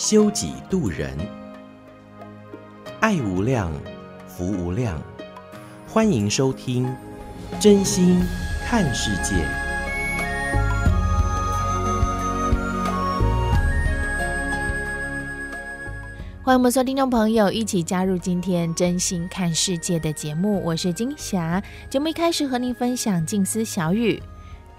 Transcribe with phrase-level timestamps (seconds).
[0.00, 1.14] 修己度人，
[3.00, 3.70] 爱无量，
[4.26, 4.98] 福无量。
[5.86, 6.90] 欢迎收听
[7.60, 8.18] 真心
[8.64, 9.34] 看世界，
[16.42, 21.62] 欢迎我们所有听众朋友一起加入今天真心看世界的节目，我是金霞。
[21.90, 24.22] 节目一开始和您分享静思小语。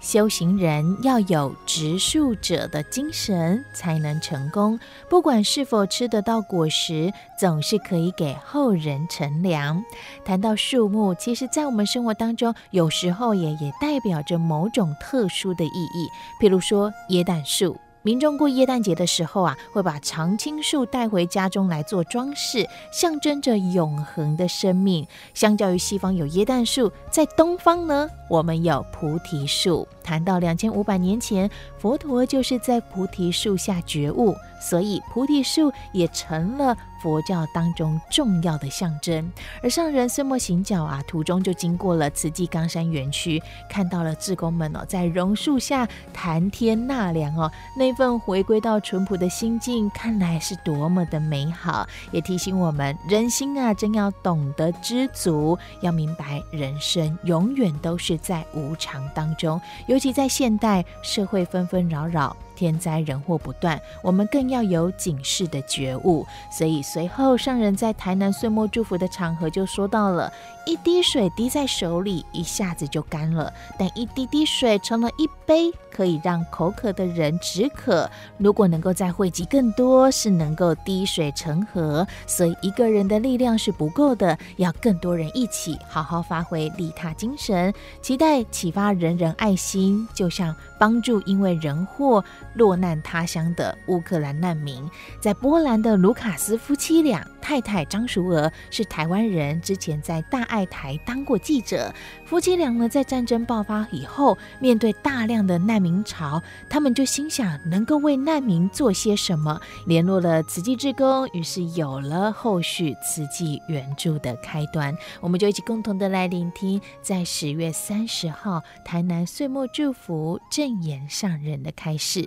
[0.02, 4.78] 修行人要有植树者的精神，才能成功。
[5.08, 9.80] 不管是否吃得到果实，总是可以给后人乘凉。
[10.24, 16.08] 谈到树木，其实在我们生活当中，有时候也也代表着某种特殊的意义。
[16.40, 17.76] 譬如说，椰蛋树。
[18.02, 25.06] 民众过耶诞节的时候啊，会把常青树带回家中来做装饰，象征着永恒的生命。
[25.34, 29.86] 相较于西方有耶诞树，在东方呢，我们有菩提树。
[30.02, 59.60] 谈到两千五百年前，佛陀就是在菩提树下觉悟，所以菩提树也成了佛教当中重要的象征，而上人岁末行脚啊，途中就经过了慈济冈山园区，看到了志工们哦，在榕树下谈天纳凉哦，那份回归到淳朴的心境，看来是多么的美好，也提醒我们人心啊，真要懂得知足，要明白人生永远都是在无常当中，
[59.92, 62.34] 尤其在现代社会纷纷扰扰。
[62.54, 66.26] 天灾人祸不断，我们更要有警示的觉悟。
[66.50, 70.32] 所以随后上人在台南岁末祝福的场合就说到了：
[70.66, 78.08] 一滴水滴在手里，一下子就干了；但一滴滴水成了一杯，可以让口渴的人止渴。
[78.38, 82.06] 如果能够再汇集更多，是能够滴水成河。
[82.26, 92.24] 所以一个人的力量是不够的，要更多人一起好好发挥利他精神，期待启发人人爱心，就像帮助因为人祸。
[92.54, 94.88] 落难他乡的乌克兰难民，
[95.20, 101.92] 在波兰的卢卡斯夫妻俩，太太张淑娥是台湾人，之前在大爱台当过记者。
[102.24, 114.96] 夫妻俩呢，在战争爆发以后，面对大量的难民潮，他们就心想能够为难民做些什么，联络了慈济志工，于是有了后续慈济援助的开端。
[115.20, 122.26] 我们就一起共同的来聆听，在十月三十号台南岁末祝福正言上人的开示。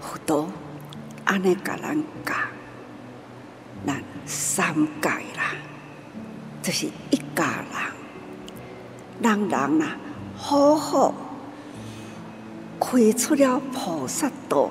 [0.00, 0.48] 佛陀
[1.24, 2.34] 安尼甲咱教，
[3.86, 5.54] 咱三界啦，
[6.62, 7.64] 就是一家
[9.20, 9.86] 人，人人呐，
[10.36, 11.14] 好好
[12.80, 14.70] 开出了菩萨道。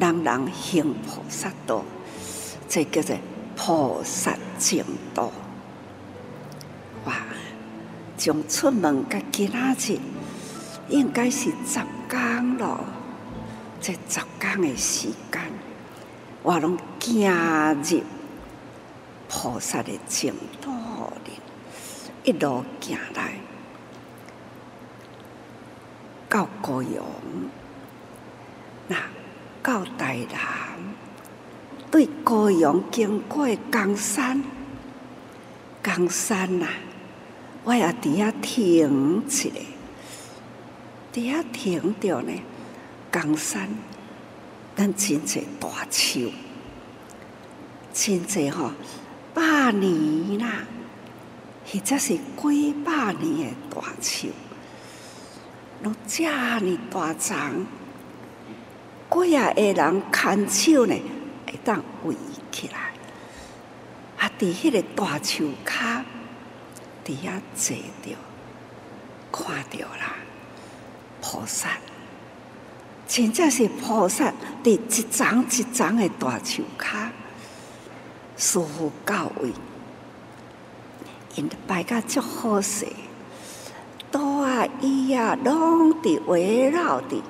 [0.00, 1.84] 人人行菩萨道，
[2.68, 3.16] 这叫做
[3.54, 4.82] 菩萨净
[5.14, 5.30] 土。
[7.04, 7.14] 哇！
[8.16, 9.58] 从出门到今仔
[9.94, 9.98] 日，
[10.88, 12.80] 应该是十天了。
[13.80, 15.40] 这十天的时间，
[16.42, 18.02] 我拢行入
[19.28, 20.70] 菩萨的净土
[21.24, 21.32] 里，
[22.24, 23.34] 一路行来
[26.28, 27.02] 到高雄。
[28.88, 28.96] 那。
[29.62, 30.38] 到台南，
[31.90, 34.42] 对高雄经过冈山，
[35.82, 36.66] 冈山呐，
[37.64, 39.48] 我也伫遐停一下，
[41.12, 42.32] 伫遐停着呢。
[43.10, 43.68] 冈山，
[44.76, 46.30] 咱真侪大树，
[47.92, 48.70] 真侪吼，
[49.34, 50.64] 百年啦，
[51.66, 54.28] 或者是几百年的大树，
[55.82, 57.66] 拢遮尔大长。
[59.10, 60.94] 几啊个人牵手呢，
[61.44, 62.14] 会当围
[62.52, 62.92] 起来，
[64.18, 64.30] 啊！
[64.38, 66.02] 伫迄个大树骹，
[67.04, 68.16] 伫遐坐着，
[69.32, 70.14] 看着啦，
[71.20, 71.70] 菩萨，
[73.08, 77.08] 真正是菩萨伫一丛一丛的大树骹，
[78.36, 79.52] 师父教诲，
[81.34, 82.86] 因摆甲足好势，
[84.10, 87.20] 刀啊椅啊，拢伫围绕伫。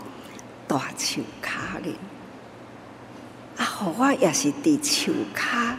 [0.68, 1.20] 大树
[1.60, 1.96] 卡哩，
[3.56, 5.74] 啊，互我也是伫树骹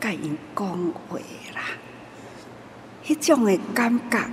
[0.00, 0.66] 甲因讲
[1.08, 1.18] 话
[1.54, 1.62] 啦，
[3.04, 4.30] 迄种诶感觉，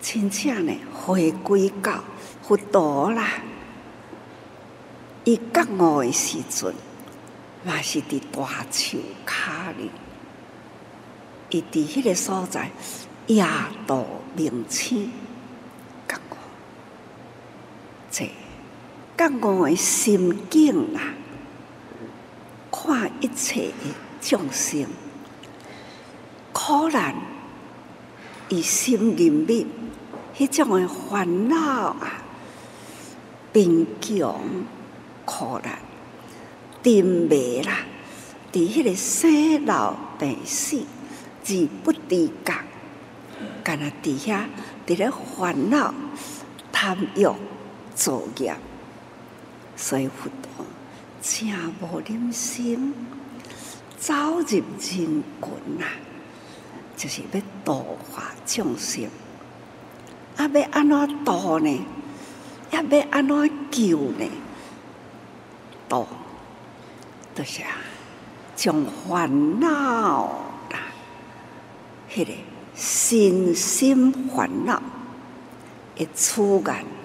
[0.00, 2.04] 真正呢回归到
[2.42, 3.28] 佛陀啦。
[5.24, 6.74] 伊觉悟诶时阵，
[7.64, 9.90] 嘛是伫大树骹里，
[11.50, 12.70] 伊伫迄个所在，
[13.26, 13.44] 夜
[13.86, 15.10] 度明星
[16.08, 16.36] 觉悟，
[18.10, 18.30] 这
[19.18, 21.12] 觉悟诶心境啊。
[22.70, 24.86] 看一切的众生
[26.52, 27.14] 苦难，
[28.48, 29.66] 以心里面
[30.36, 32.22] 迄种的烦恼啊，
[33.52, 34.40] 贫穷
[35.24, 35.78] 苦难，
[36.82, 37.80] 定没啦，
[38.52, 40.80] 伫迄个生老病死
[41.44, 42.54] 而不知觉，
[43.64, 44.44] 干那伫遐
[44.86, 45.92] 伫咧烦恼
[46.70, 47.26] 贪欲
[47.94, 48.54] 造业，
[49.78, 50.66] 所以佛陀。
[51.20, 51.48] 正
[51.80, 52.94] 无忍心
[53.98, 55.22] 走入人群
[55.80, 55.84] 啊，
[56.96, 59.04] 就是要度化众生。
[60.36, 61.84] 啊，要安怎度呢？
[62.70, 64.24] 也要安怎救呢？
[65.88, 66.06] 度，
[67.34, 67.70] 就是啊，
[68.54, 70.26] 将烦恼
[70.70, 70.78] 啦，
[72.12, 72.32] 迄个
[72.76, 74.80] 身心烦恼
[75.96, 76.97] 会出现。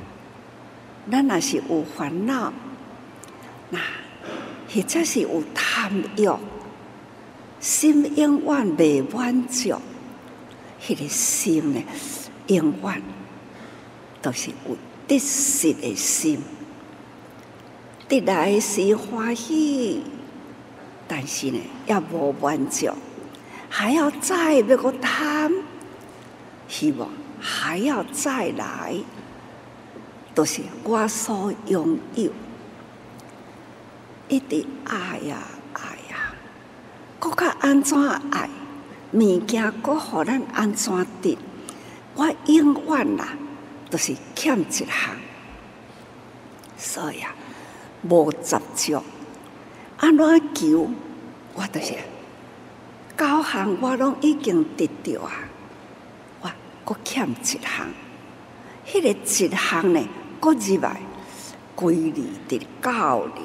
[1.11, 2.51] 咱若是有烦恼，
[3.69, 3.79] 那。
[4.73, 6.27] 或者是有贪欲，
[7.59, 9.75] 心永远未满足，
[10.81, 11.83] 迄个心呢，
[12.47, 13.01] 永远
[14.19, 14.75] 都是有
[15.07, 16.39] 得失的心，
[18.07, 20.01] 得来是欢喜，
[21.07, 22.89] 但是呢，也无满足，
[23.69, 25.51] 还要再要个贪，
[26.67, 27.07] 希望
[27.39, 28.95] 还要再来，
[30.35, 32.31] 都是我所拥有。
[34.29, 35.37] 一直爱呀
[35.73, 36.33] 爱呀，
[37.19, 37.97] 搁较安怎
[38.31, 38.49] 爱？
[39.11, 41.37] 物件搁互咱安怎得？
[42.15, 43.27] 我永远啦，
[43.91, 44.87] 都是欠一项，
[46.77, 47.35] 所以啊，
[48.09, 49.03] 无执着。
[49.97, 50.89] 安怎求？
[51.53, 51.93] 我都是
[53.15, 55.31] 九项，我拢已经得到啊，
[56.41, 56.51] 我
[56.83, 57.59] 搁欠一项。
[58.87, 60.07] 迄、个一项呢，
[60.43, 60.99] 搁入来
[61.73, 63.41] 归你的教理。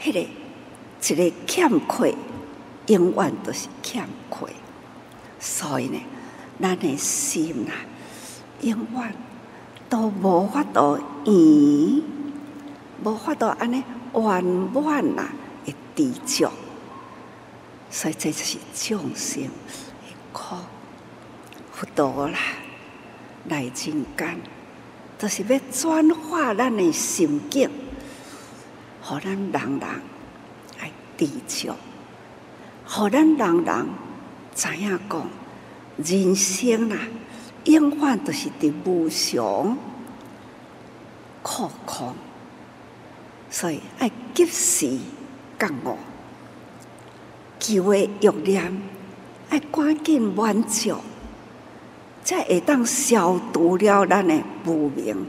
[0.00, 2.16] 迄个一个欠亏，
[2.86, 4.50] 永远都是欠亏，
[5.38, 6.00] 所以呢，
[6.60, 7.70] 咱的心呐，
[8.62, 9.14] 永远
[9.88, 12.02] 都无法度圆，
[13.04, 15.28] 无法度安尼圆满呐，
[15.64, 16.50] 会知足，
[17.88, 19.50] 所以这就是众生的
[20.32, 20.56] 苦，
[21.70, 22.38] 佛陀啦，
[23.48, 24.40] 来人间，
[25.18, 27.70] 就是要转化咱的心境。
[29.02, 29.80] 互咱人人
[30.80, 31.72] 爱知足，
[32.86, 33.86] 互咱人人
[34.54, 35.28] 知影讲，
[35.96, 36.98] 人生啊，
[37.64, 39.76] 永远都是伫无常
[41.42, 42.14] 苦空，
[43.50, 44.98] 所以爱及时
[45.58, 45.98] 觉悟，
[47.60, 48.82] 求的欲念
[49.50, 50.96] 爱赶紧满足，
[52.24, 55.26] 才会当消除了咱的无明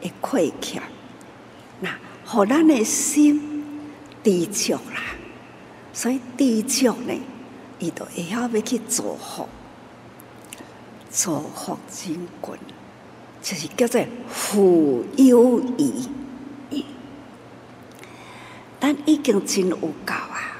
[0.00, 0.82] 的亏欠。
[2.24, 3.64] 互咱的心
[4.22, 5.02] 知足啦，
[5.92, 7.12] 所以知足呢，
[7.80, 9.48] 伊就会晓要去造福，
[11.10, 12.54] 造福人群，
[13.42, 15.92] 就是叫做富有余。
[18.78, 20.56] 咱已经真有够啊，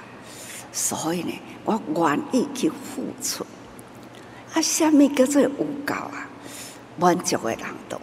[0.72, 1.32] 所以呢，
[1.64, 3.46] 我愿意去付出。
[4.54, 5.48] 啊，什么叫做有
[5.84, 6.28] 够啊？
[6.98, 8.00] 满足的人都。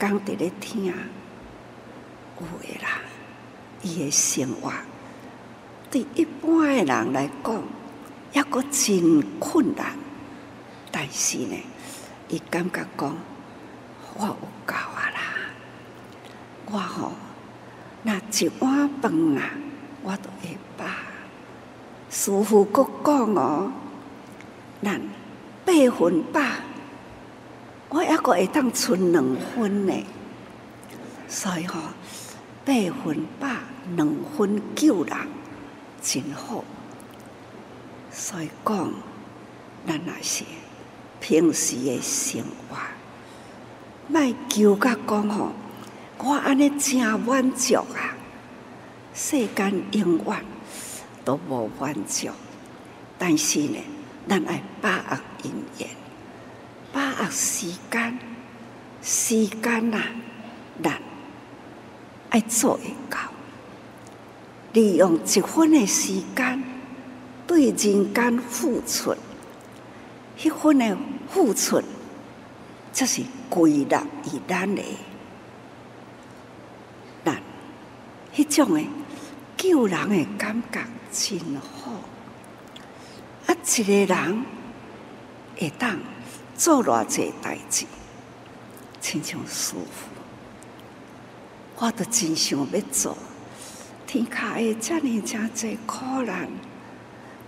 [0.00, 3.00] 刚伫咧听，有诶啦，
[3.82, 4.72] 伊诶生活
[5.90, 7.62] 对一般诶人来讲，
[8.32, 9.86] 抑搁真困难。
[10.92, 11.56] 但是呢，
[12.28, 13.16] 伊感觉讲，
[14.14, 15.20] 我有够啊啦，
[16.66, 17.12] 我吼，
[18.04, 19.50] 那一碗饭啊，
[20.04, 20.84] 我都会饱。
[22.08, 23.72] 师父阁讲哦，
[24.82, 25.00] 咱
[25.64, 26.40] 八分饱。
[27.90, 29.94] 我抑个会当存两分呢，
[31.26, 31.80] 所以吼
[32.64, 33.48] 八分饱，
[33.96, 35.16] 两分救人，
[36.02, 36.62] 真好。
[38.10, 38.92] 所以讲，
[39.86, 40.44] 咱那是
[41.18, 42.76] 平时的生活，
[44.08, 45.52] 莫求甲讲吼，
[46.18, 48.14] 我安尼真满足啊！
[49.14, 50.44] 世间永远
[51.24, 52.28] 都无满足，
[53.18, 53.78] 但是呢，
[54.28, 55.88] 咱爱把握因缘。
[56.92, 58.18] 把握时间，
[59.02, 60.02] 时间呐，
[60.82, 61.00] 难
[62.30, 63.18] 爱做会到，
[64.72, 66.62] 利用一分的时间
[67.46, 69.14] 对人间付出，
[70.42, 70.96] 一分的
[71.30, 71.82] 付出，
[72.92, 74.82] 这是归纳于咱的，
[77.24, 77.40] 咱
[78.34, 78.82] 迄种的
[79.56, 80.80] 救人的感觉
[81.12, 81.77] 真好。
[83.48, 84.44] 啊，一个人
[85.58, 85.98] 会当
[86.54, 87.86] 做偌济代志，
[89.00, 90.08] 亲像师父。
[91.76, 93.16] 我都真想要做，
[94.06, 96.46] 天下的这么这济苦难，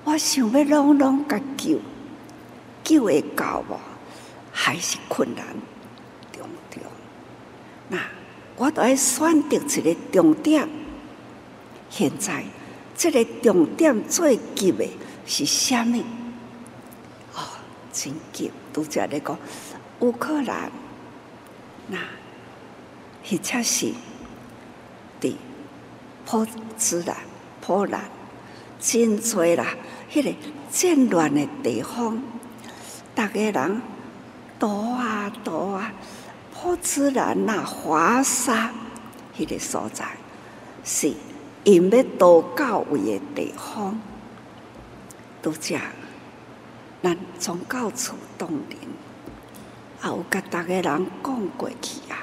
[0.04, 1.78] 我想要拢拢甲救，
[2.82, 3.78] 救会到无？
[4.52, 5.44] 还是困难
[6.32, 6.82] 重重？
[7.88, 7.98] 那
[8.56, 10.66] 我都要选择一个重点。
[11.90, 12.42] 现在
[12.96, 14.86] 这个重点最急的
[15.30, 16.02] 是啥物？
[17.34, 17.46] 哦，
[17.92, 18.50] 真急！
[18.72, 19.38] 拄则咧讲
[20.00, 20.72] 乌克兰，
[21.86, 21.98] 那
[23.24, 23.94] 迄且是。
[25.20, 25.36] 的
[26.26, 26.44] 波
[26.76, 27.16] 兹兰、
[27.60, 28.00] 波兰，
[28.80, 29.76] 真多啦！
[30.10, 30.34] 迄、个
[30.68, 32.20] 战乱的地方，
[33.14, 33.82] 大家人
[34.58, 35.92] 多啊多啊，
[36.52, 38.72] 波兹兰那华沙，
[39.36, 40.06] 迄个所在
[40.82, 41.12] 是
[41.64, 44.00] 因要渡到位的地方，
[45.42, 45.82] 都这样。
[47.02, 48.78] 咱从到处动员，
[50.02, 52.16] 也有甲大家人讲过去啊，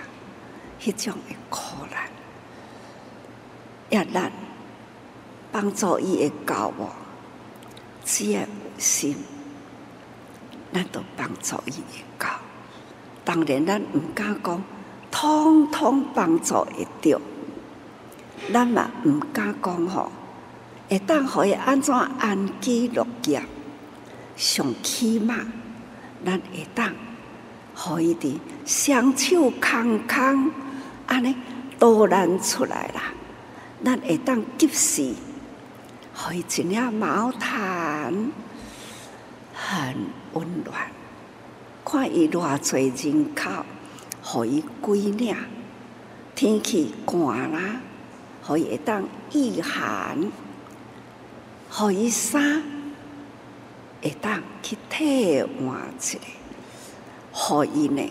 [0.79, 2.03] 迄种的苦难。
[3.89, 4.31] 也难
[5.51, 6.91] 帮助伊会到我，
[8.03, 8.47] 只要有
[8.77, 9.15] 心，
[10.73, 12.29] 咱都帮助伊会到。
[13.25, 14.63] 当然，咱毋敢讲，
[15.09, 17.19] 通通帮助会到。
[18.53, 20.11] 咱嘛毋敢讲吼，
[20.89, 23.43] 会当互伊安怎安居乐业，
[24.37, 25.35] 上起码，
[26.25, 26.93] 咱会当
[27.75, 30.51] 互伊伫双手空空
[31.05, 31.35] 安尼
[31.77, 33.13] 导咱出来啦。
[33.83, 35.13] 咱会当及时，
[36.15, 38.31] 可以一领毛毯，
[39.53, 39.95] 很
[40.33, 40.89] 温暖。
[41.83, 43.65] 看伊偌济人口，
[44.23, 45.35] 可以归领。
[46.33, 47.81] 天气寒啦，
[48.45, 49.03] 可以会当
[49.33, 50.17] 御寒。
[51.69, 52.63] 可以衫，
[54.01, 56.17] 会当去替换一下。
[57.33, 58.01] 可以呢，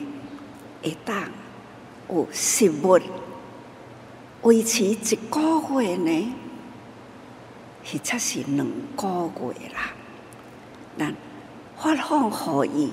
[0.83, 1.29] 会当
[2.09, 3.01] 有食物。
[4.43, 6.33] 维持一个月呢，
[7.85, 8.65] 或者是两
[8.97, 9.91] 个月啦。
[10.97, 11.15] 咱
[11.77, 12.93] 发放可以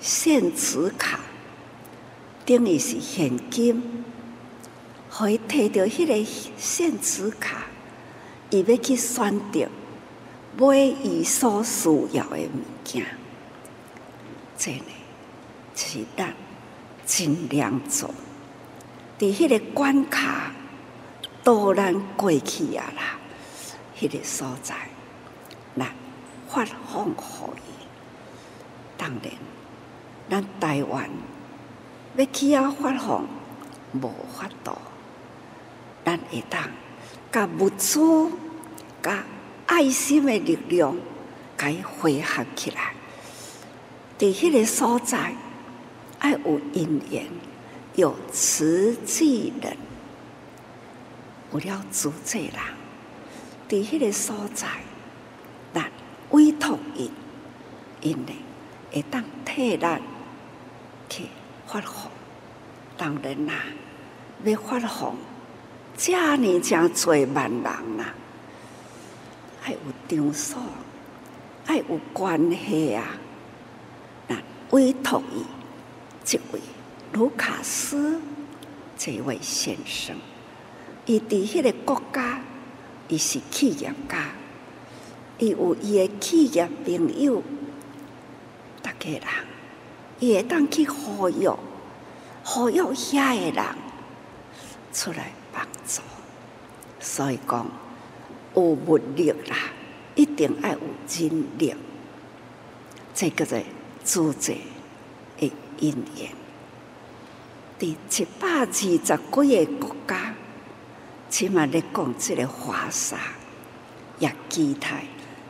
[0.00, 1.20] 现值卡，
[2.46, 4.04] 等于是现金，
[5.10, 6.26] 可以摕到迄个
[6.56, 7.66] 现值卡，
[8.48, 9.68] 伊要去选择
[10.58, 13.06] 买伊所需要的物件。
[14.56, 14.92] 这呢，
[15.72, 16.34] 就是咱
[17.06, 18.12] 尽量做，
[19.18, 20.52] 伫迄个关卡。
[21.44, 23.18] 都咱过去啊啦，
[23.98, 24.74] 迄、个所在，
[25.78, 25.86] 咱
[26.46, 27.70] 发放互伊。
[28.98, 29.32] 当然，
[30.28, 31.08] 咱台湾
[32.16, 33.26] 要去啊发放，
[33.94, 34.76] 无法度。
[36.04, 36.62] 咱会当
[37.32, 38.30] 甲物资、
[39.00, 39.24] 甲
[39.68, 40.96] 爱心的力量，
[41.56, 42.94] 甲伊汇合起来。
[44.18, 45.32] 伫迄个所在，
[46.18, 47.26] 爱有因缘，
[47.94, 49.76] 有慈济人。
[51.52, 52.52] 有了组织人，
[53.68, 54.66] 伫迄个所在，
[55.72, 55.90] 咱
[56.30, 57.10] 委托伊，
[58.00, 58.32] 因呢
[58.90, 60.00] 会当替咱
[61.08, 61.24] 去
[61.66, 62.10] 发放。
[62.96, 63.54] 当然啦，
[64.44, 65.14] 要发放，
[65.96, 68.14] 遮尔正济万人啦，
[69.68, 70.58] 爱有场所，
[71.66, 73.04] 爱有关系啊。
[74.26, 74.36] 那
[74.70, 75.44] 委托伊，
[76.24, 76.60] 这位
[77.12, 78.18] 卢卡斯，
[78.96, 80.16] 这位先生。
[81.04, 82.40] 伊伫迄个国家，
[83.08, 84.30] 伊是企业家，
[85.36, 87.42] 伊有伊个企业朋友，
[88.82, 89.22] 逐个人，
[90.18, 91.46] 伊会当去呼吁，
[92.42, 93.64] 呼吁遐个人
[94.94, 96.00] 出来帮助。
[97.00, 97.66] 所以讲，
[98.58, 99.56] 有物力啦，
[100.16, 101.74] 一定爱有人力，
[103.14, 103.58] 这叫做
[104.02, 104.54] 自在
[105.38, 106.30] 的因缘，
[107.78, 110.34] 伫一百二十几个国家。
[111.30, 113.18] 起码咧讲，这个华沙
[114.18, 115.04] 也期待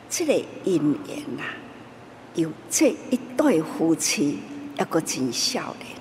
[0.09, 0.33] 这个
[0.65, 1.43] 姻缘呐，
[2.35, 4.39] 有这一对夫妻，
[4.77, 5.95] 一个真少年，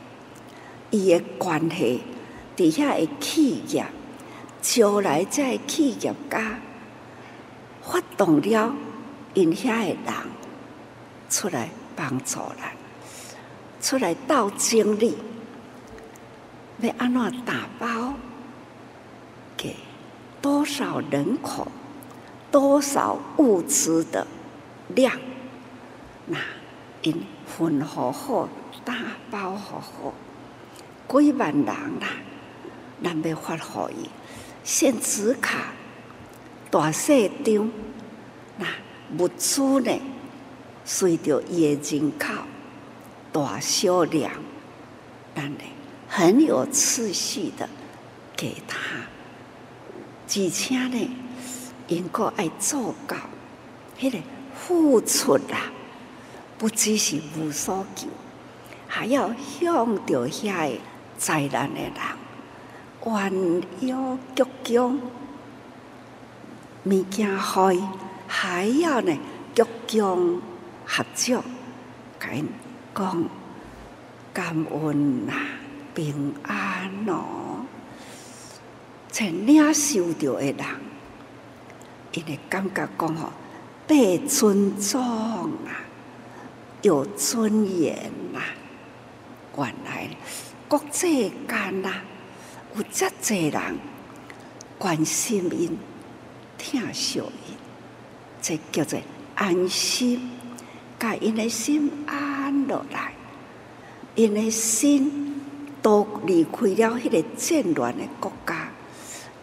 [0.91, 2.03] 伊个关系
[2.57, 3.87] 底下的企业，
[4.61, 6.59] 招来这企业家
[7.90, 8.75] 发动了，
[9.33, 10.14] 因遐的人
[11.30, 12.71] 出来帮助咱，
[13.80, 15.16] 出来斗精力，
[16.80, 18.12] 要安怎打包
[19.57, 19.75] 给？
[20.42, 21.66] 多少人口，
[22.52, 24.26] 多少物资的
[24.88, 25.18] 量，
[26.26, 26.38] 那
[27.02, 28.49] 因分好好，
[28.85, 28.95] 打
[29.30, 30.12] 包好好，
[31.21, 32.09] 几万人啦，
[33.02, 34.11] 咱要发予伊，
[34.62, 35.73] 现纸卡，
[36.71, 37.71] 大细张，
[38.59, 38.67] 那
[39.17, 39.99] 物资呢，
[40.85, 42.35] 随着伊的人口
[43.33, 44.31] 大小量，
[45.35, 45.61] 但呢
[46.09, 47.69] 很有次序的
[48.37, 48.79] 给他，
[50.27, 51.11] 而且呢，
[51.89, 53.17] 应该爱做到，
[53.99, 54.19] 迄个
[54.55, 55.73] 付出啊，
[56.59, 58.09] 不只是无所求，
[58.87, 60.79] 还要向着遐个
[61.17, 61.93] 灾难的人，
[63.05, 63.33] 弯
[63.81, 64.99] 腰鞠躬，
[66.88, 67.76] 物件开，
[68.26, 69.16] 还要呢
[69.54, 70.40] 鞠躬
[70.87, 71.45] 合作，
[72.18, 72.49] 甲因
[72.95, 73.25] 讲
[74.33, 75.33] 感恩呐，
[75.95, 77.66] 平安哦，
[79.11, 80.57] 在领受着的人，
[82.12, 83.33] 因会感觉讲吼
[83.87, 85.00] 被尊重
[85.66, 85.85] 啊，
[86.83, 88.40] 有尊严呐，
[89.57, 90.09] 原来
[90.68, 91.92] 国际间呐
[92.76, 93.61] 有遮济人
[94.78, 95.76] 关心因、
[96.59, 97.57] 疼惜因，
[98.43, 99.00] 这叫做
[99.35, 100.33] 安心。
[100.99, 103.12] 甲因的心安落来，
[104.17, 105.41] 因的心
[105.81, 108.69] 都离开了迄个战乱的国家，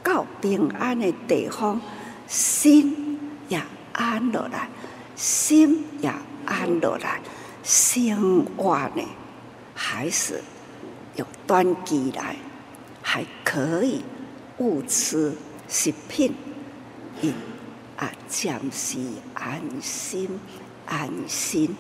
[0.04, 1.80] 到平安的地方，
[2.28, 3.18] 心
[3.48, 3.62] 也
[3.94, 4.68] 安落来，
[5.16, 6.12] 心也
[6.46, 7.22] 安落来，
[7.64, 9.02] 生活呢
[9.74, 10.44] 还是
[11.16, 12.36] 有端起来，
[13.02, 14.04] 还可以
[14.58, 15.38] 物资
[15.70, 16.36] 食品，
[17.22, 17.34] 因
[17.98, 19.00] 啊暂时
[19.34, 20.40] 安心。
[20.88, 21.76] 安心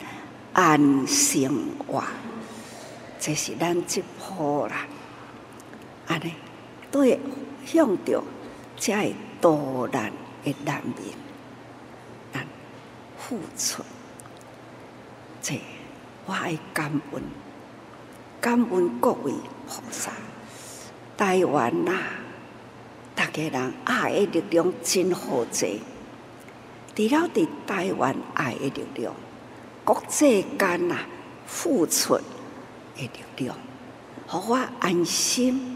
[0.52, 1.48] 安心
[1.88, 2.04] 活，
[3.20, 4.88] 这是咱这波啦。
[6.08, 6.34] 安尼
[6.92, 7.20] 对
[7.68, 8.24] 向着
[8.76, 10.12] 这多难
[10.44, 11.14] 的难民，
[12.34, 12.48] 咱
[13.16, 13.84] 付出，
[15.40, 15.62] 这
[16.26, 17.22] 我爱感恩，
[18.42, 19.32] 感恩各位
[19.68, 20.12] 菩萨。
[21.16, 22.10] 台湾呐、啊，
[23.16, 25.82] 大家人爱的力量真好济。
[26.96, 29.14] 除了伫台湾爱的力量，
[29.84, 30.98] 国际间呐
[31.48, 32.22] 付出的
[32.98, 33.56] 力量，
[34.28, 35.76] 互我安心，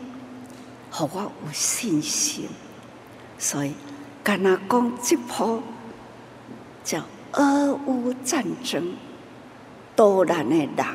[0.91, 2.47] 互我有信心。
[3.37, 3.73] 所以，
[4.23, 5.63] 敢若讲这波
[6.83, 8.93] 叫俄乌战争，
[9.95, 10.85] 多难的人，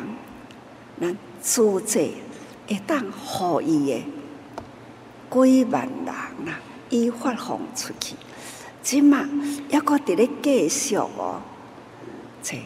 [1.01, 2.11] 咱组织
[2.67, 4.03] 会当互伊的
[5.31, 6.61] 几万人啊，
[6.91, 8.15] 伊发放出去。
[8.83, 9.29] 即嘛，
[9.71, 11.41] 抑搁伫咧继续哦，
[12.43, 12.61] 这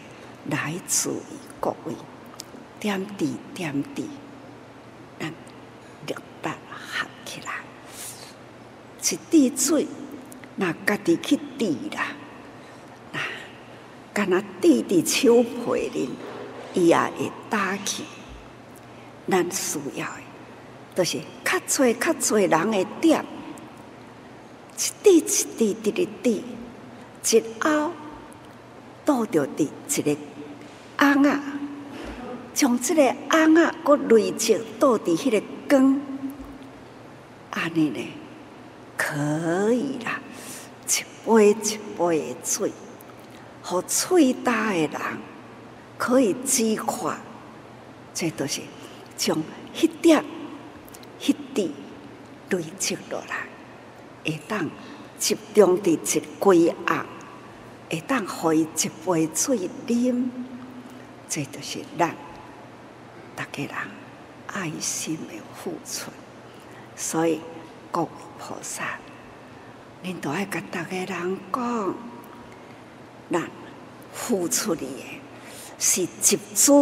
[0.50, 1.94] 来自于各位
[2.80, 4.08] 点滴点滴，
[5.18, 5.28] 咱
[6.06, 7.52] 力达合起来，
[9.00, 9.86] 一滴水，
[10.56, 12.16] 那家己去滴啦，
[13.12, 13.20] 那
[14.12, 16.10] 干那滴滴手皮里，
[16.74, 18.04] 伊也会打起。
[19.30, 20.22] 咱需要的，
[20.98, 23.24] 就是较侪较侪人的点。
[24.76, 25.22] 一滴一
[25.56, 26.44] 滴滴滴滴，
[27.30, 27.92] 一后
[29.04, 30.16] 倒着滴一个
[30.98, 31.40] 瓮仔，
[32.52, 36.00] 将这个瓮仔搁累积倒伫迄个缸，
[37.52, 38.00] 安尼呢
[38.96, 40.20] 可以啦，
[40.84, 42.72] 一杯一杯的水，
[43.62, 45.00] 互喙焦的人
[45.96, 47.14] 可以止渴，
[48.12, 48.62] 这都是
[49.16, 49.40] 从
[49.72, 50.24] 迄点
[51.20, 51.72] 迄滴
[52.50, 53.46] 累积落来。
[54.24, 54.68] 会当
[55.18, 57.06] 集中伫一归暗，
[57.90, 60.28] 会当互伊一杯水啉，
[61.28, 62.14] 这就是咱
[63.34, 63.74] 大家人
[64.48, 66.10] 爱心的付出。
[66.94, 67.40] 所以
[67.90, 68.98] 各位菩萨，
[70.04, 71.94] 恁都爱甲大家人讲，
[73.30, 73.48] 咱
[74.12, 74.86] 付出的
[75.78, 76.72] 是集资，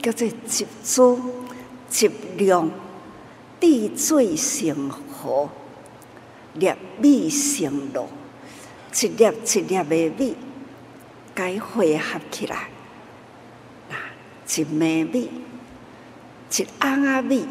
[0.00, 1.18] 叫做集资，
[1.90, 2.70] 集量，
[3.62, 5.48] 滴水成河。
[6.54, 8.06] 粒米成箩，
[8.92, 10.36] 一粒一粒的米，
[11.34, 12.68] 该汇合起来，
[13.88, 13.96] 那
[14.54, 15.30] 一枚米，
[16.50, 17.46] 一瓮仔米，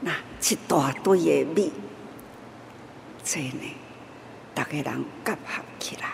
[0.00, 1.70] 那一大堆的米，
[3.22, 3.76] 这呢，
[4.54, 6.08] 大家人结合起来，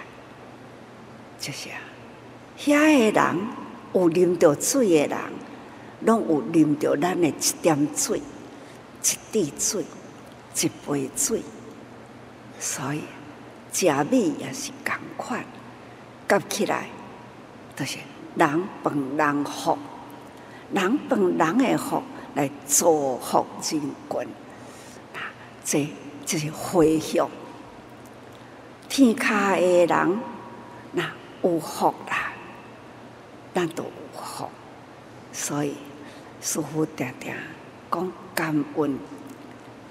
[1.38, 1.78] 就是啊，
[2.58, 3.36] 遐个人
[3.92, 5.18] 有啉着水的人，
[6.00, 8.20] 拢有啉着咱的一点水，
[9.02, 9.84] 一滴水，
[10.54, 11.42] 一杯水。
[12.58, 13.02] 所以，
[13.72, 15.44] 食米也是共款，
[16.28, 16.88] 夹起来
[17.74, 17.98] 就是
[18.36, 19.78] 人饭人福，
[20.72, 22.02] 人饭人的福
[22.34, 24.28] 来造福人群，
[25.14, 25.18] 啊，
[25.64, 25.88] 这
[26.26, 27.30] 就是回向
[28.88, 30.20] 天下的人，
[30.92, 31.10] 那
[31.42, 32.32] 有福啦，
[33.54, 34.48] 咱都有福。
[35.32, 35.76] 所以
[36.42, 37.32] 师父常常
[37.90, 38.98] 讲感恩，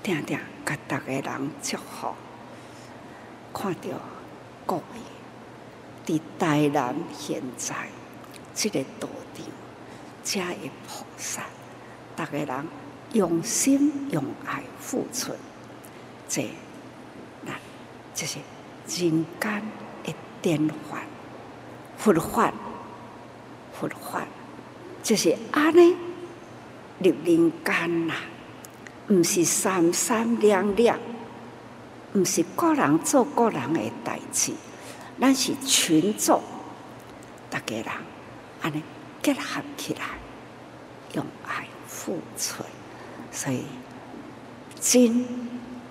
[0.01, 2.15] 常常甲逐个人祝福。
[3.53, 3.89] 看到
[4.65, 4.81] 各位
[6.03, 7.75] 伫台南现在
[8.55, 9.45] 这个道场，
[10.23, 11.43] 遮个菩萨，
[12.17, 12.67] 逐个人
[13.13, 15.31] 用心用爱付出，
[16.27, 16.49] 这
[17.43, 17.53] 那
[18.15, 18.39] 这是
[18.88, 19.62] 人间
[20.03, 21.03] 的典范，
[21.99, 22.51] 佛法，
[23.79, 24.25] 佛法。
[25.03, 25.95] 就是安尼
[26.97, 28.15] 入人间呐，
[29.09, 30.97] 毋是三三两两，
[32.13, 34.53] 毋是个人做个人的代志，
[35.19, 36.41] 咱是群众，
[37.49, 37.85] 逐个人
[38.61, 38.83] 安尼
[39.21, 40.01] 结合起来，
[41.13, 42.63] 用爱付出，
[43.31, 43.63] 所以
[44.79, 45.25] 真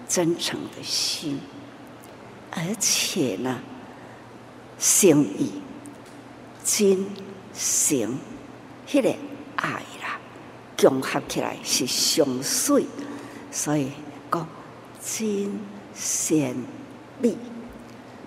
[0.09, 1.41] 真诚的心，
[2.53, 3.59] 而且呢，
[4.79, 5.61] 心意
[6.65, 7.05] 真
[7.53, 8.17] 诚。
[8.87, 9.15] 迄个
[9.57, 9.83] 爱
[10.79, 12.87] 啦，综合起来是上水，
[13.51, 13.91] 所以
[14.31, 14.49] 讲
[15.05, 15.59] 真
[15.93, 16.55] 善
[17.21, 17.37] 美，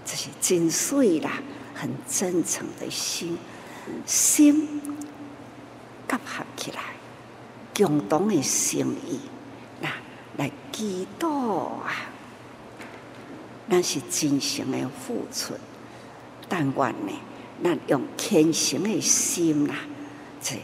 [0.06, 1.42] 这是真水啦，
[1.74, 3.38] 很真诚的心，
[4.06, 4.82] 心
[6.08, 6.82] 结合起来，
[7.74, 9.20] 共同的心意，
[9.80, 9.90] 那
[10.38, 12.10] 来祈祷啊，
[13.68, 15.54] 那是真诚的付出，
[16.50, 17.14] 但愿呢，
[17.64, 19.76] 咱用虔诚的心啦。
[20.42, 20.56] 这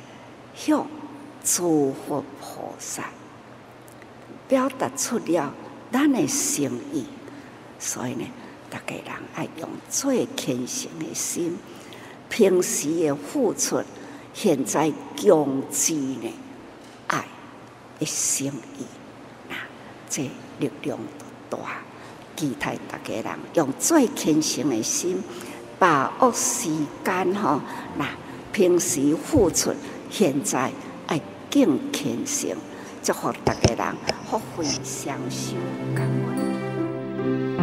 [0.56, 0.88] 向
[1.50, 3.06] 诸佛菩萨
[4.50, 5.54] 表达出了
[5.90, 7.06] 咱的心意，
[7.80, 8.26] 所以呢，
[8.70, 11.58] 大家人爱用最虔诚的心，
[12.28, 13.82] 平时的付出，
[14.34, 16.30] 现在共济呢
[17.08, 17.26] 爱
[17.98, 18.84] 的心意，
[19.48, 19.56] 那
[20.10, 20.24] 这
[20.60, 21.00] 力量
[21.50, 21.80] 都大，
[22.36, 25.24] 期待大家人用最虔诚的心，
[25.80, 26.70] 把握时
[27.06, 27.62] 间哈，
[27.98, 28.06] 那。
[28.54, 29.72] 平时付出，
[30.10, 30.72] 现在
[31.48, 32.58] 爱更虔诚，
[33.02, 33.96] 祝福大家人
[34.30, 35.56] 福慧双修，
[35.96, 37.57] 感恩。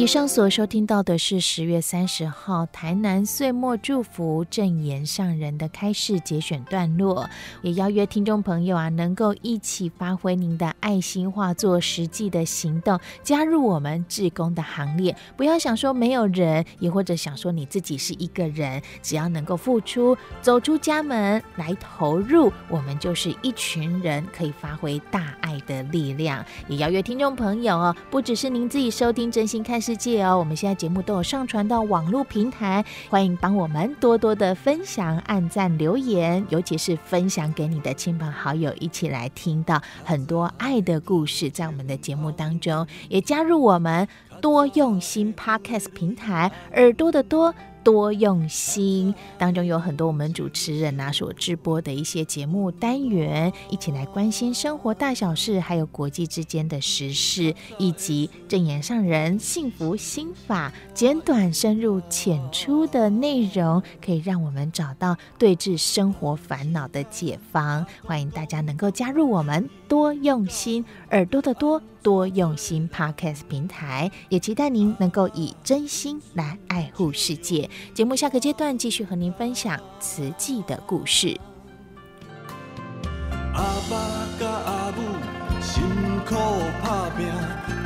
[0.00, 7.28] 以上所收听到的是十月三十号台南岁末祝福正言上人的开示节选段落，
[7.60, 15.14] 也邀约听众朋友啊，能够一起发挥您的爱心，化作实际的行动，加入我们志工的行列。
[15.36, 26.42] 不要想说没有人，也或者想说你自己是一个人，只要能够付出，走出家门来投入，我们就是一群人，可以发挥大爱的力量。
[26.68, 44.06] 也邀约听众朋友哦，不只是您自己收听真心看世界哦，我们现在节目都有上传到网络平台，欢迎帮我们多多的分享、按赞、留言，尤其是分享给你的亲朋好友，一起来听到很多爱的故事，在我们的节目当中，也加入我们
[44.40, 47.52] 多用心 Podcast 平台，耳朵的多。
[47.90, 67.84] 多用心当中有很多我们主持人呐、啊、所直播的一些节目单元，一起来关心生活大小事，还有国际之间的时事，以及正言上人幸福心法简短深入浅出的内容，可以让我们找到对治生活烦恼的解方。
[68.04, 71.82] 欢迎大家能够加入我们多用心耳朵的多。
[72.02, 77.68] 多用心 Podcast 平台，也期待您能够以真心来爱护世界。
[77.94, 81.38] 节目下个阶段继续和您分享慈济的故事。
[83.54, 83.96] 阿爸
[84.38, 85.02] 甲阿母
[85.60, 85.82] 辛
[86.24, 86.34] 苦
[86.82, 87.26] 打拼，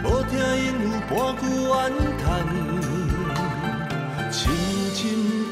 [0.05, 1.73] 无听因有半句怨
[2.19, 2.23] 叹，
[4.31, 4.53] 深
[4.95, 5.03] 深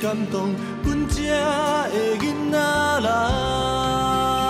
[0.00, 2.56] 感动阮这的囡仔
[3.00, 4.41] 人。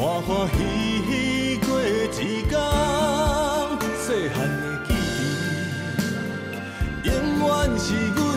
[0.00, 0.58] 欢欢喜
[1.10, 2.06] 喜过一
[2.48, 2.52] 天，
[3.98, 4.94] 细汉的记
[7.02, 8.27] 忆，永远是。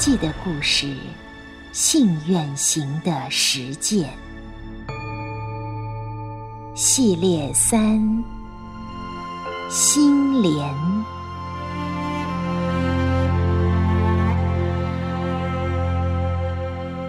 [0.00, 0.96] 记的故事，
[1.72, 4.08] 信愿行的实践
[6.74, 8.00] 系列三：
[9.68, 10.74] 心莲。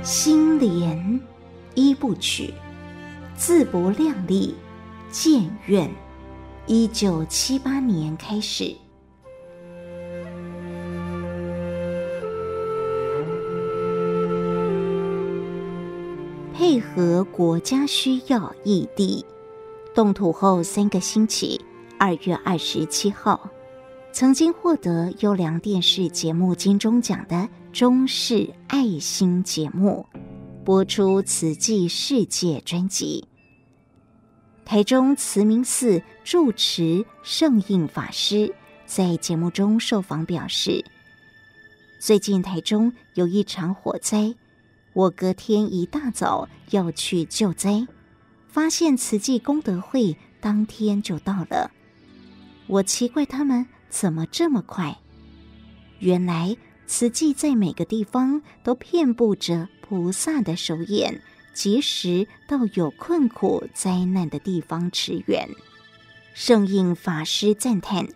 [0.04, 1.22] 心莲
[1.74, 2.54] 一部曲，
[3.38, 4.54] 自不量力，
[5.10, 5.90] 建愿。
[6.68, 8.76] 一九七八年开始。
[16.94, 19.26] 合国家需要异地
[19.96, 21.60] 动土后三个星期，
[21.98, 23.50] 二月二十七号，
[24.12, 30.06] 曾经获得优良电视节目金钟奖的中视爱心节目
[30.66, 33.26] 播出慈济世界专辑。
[34.66, 38.54] 台中慈明寺住持圣印法师
[38.86, 40.84] 在节目中受访表示，
[42.02, 44.36] 最近台中有一场火灾。
[44.94, 47.88] 我隔天一大早要去救灾，
[48.48, 51.72] 发现慈济功德会当天就到了。
[52.68, 54.98] 我奇怪他们怎么这么快？
[56.00, 61.22] 原来慈济在每个地方都遍布着菩萨的手眼，
[61.54, 65.48] 及时到有困苦灾难的地方驰援。
[66.34, 68.08] 圣印法师赞叹，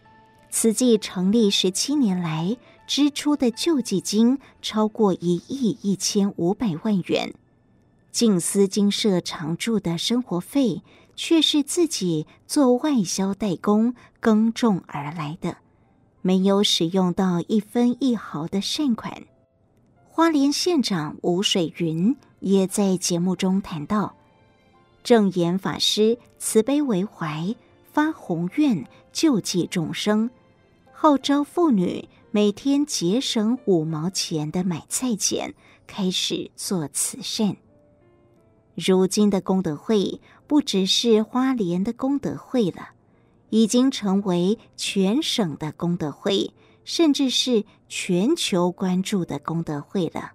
[0.50, 2.58] 慈济成立十七年来，
[2.88, 7.34] 支出的救济金超过一亿一千五百万元，
[8.12, 10.84] 静思精舍常住的生活费
[11.16, 15.58] 却是自己做外销代工耕种而来的，
[16.22, 19.24] 没有使用到一分一毫的善款。
[20.08, 24.16] 花莲县长吴水云也在节目中谈到，
[25.04, 27.56] 证严法师慈悲为怀，
[27.92, 30.30] 发宏愿救济众生，
[30.94, 32.08] 号召妇女。
[32.36, 35.56] 每天节省五毛钱的买菜钱，
[35.88, 37.56] 开始做慈善。
[38.76, 42.90] 如今的功德会不只是花莲的功德会了，
[43.52, 50.34] 已经成为全省的功德会，甚至是全球关注的功德会了。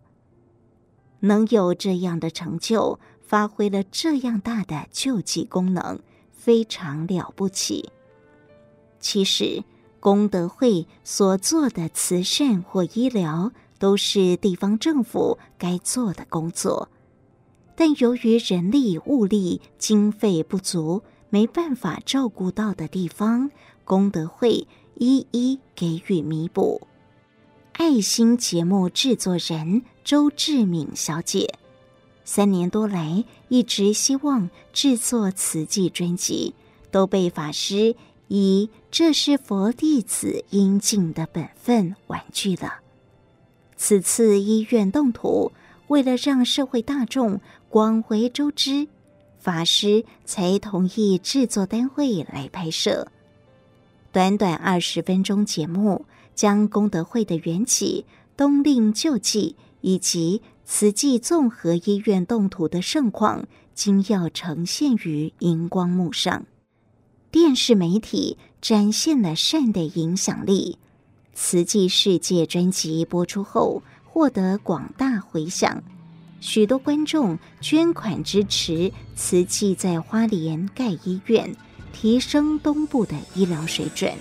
[1.18, 6.00] 能有这样的成就，发挥了这样大的救济功能，
[6.32, 7.90] 非常了不起。
[9.00, 9.62] 其实。
[10.00, 16.88] 功德会所做的慈善或医疗，都是地方政府该做的工作，
[17.76, 23.50] 但由于人力物力经费不足，没办法照顾到的地方，
[23.84, 26.86] 功德会一一给予弥补。
[27.72, 31.54] 爱心节目制作人周志敏小姐，
[32.24, 36.54] 三年多来一直希望制作慈济专辑，
[36.90, 37.96] 都被法师。
[38.32, 42.80] 一，这是佛弟子应尽的本分，婉拒了。
[43.76, 45.52] 此次医院动土，
[45.86, 48.88] 为了让社会大众广为周知，
[49.38, 53.06] 法师才同意制作单位来拍摄。
[54.10, 58.04] 短短二十分钟节目，将功德会的缘起、
[58.36, 66.44] 冬令救济以及慈济综合医院动土的盛况，精要呈现于荧光幕上。
[67.30, 70.78] 电视媒体展现了善的影响力。
[71.34, 75.82] 慈济世界专辑播出后，获得广大回响，
[76.40, 81.56] 许多观众捐款支持慈济在花莲盖医院，
[81.92, 84.12] 提升东部的医疗水准。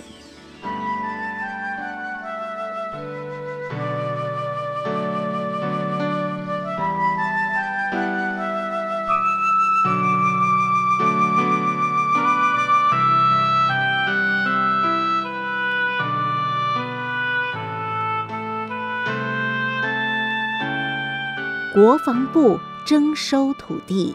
[21.80, 24.14] 国防部征收土地，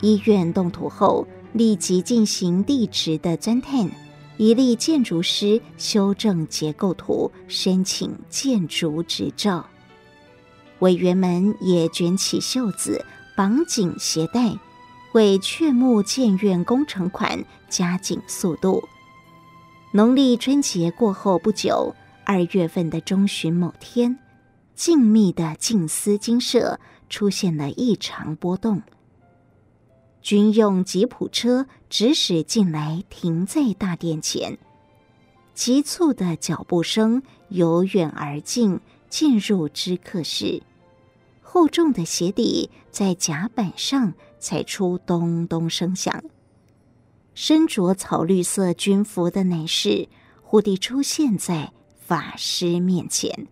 [0.00, 3.88] 医院动土后立即进行地质的钻探，
[4.36, 9.64] 一例建筑师修正结构图，申请建筑执照。
[10.80, 13.04] 委员们也卷起袖子，
[13.36, 14.52] 绑紧鞋带，
[15.12, 18.82] 为雀木建院工程款加紧速度。
[19.92, 24.18] 农历春节过后不久，二月份的中旬某天。
[24.80, 28.80] 静谧的静思精舍出现了异常波动，
[30.22, 34.56] 军用吉普车直驶进来，停在大殿前。
[35.52, 40.62] 急促的脚步声由远而近，进入知客室。
[41.42, 46.24] 厚重的鞋底在甲板上踩出咚咚声响。
[47.34, 50.08] 身着草绿色军服的男士
[50.40, 53.46] 忽地出现在法师面前。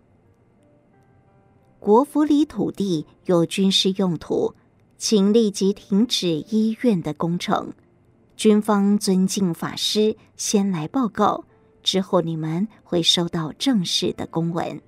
[1.79, 4.53] 国府里土地有军事用途，
[4.97, 7.71] 请立即停止医院的工程。
[8.35, 11.45] 军方尊敬法师先来报告，
[11.81, 14.81] 之后你们会收到正式的公文。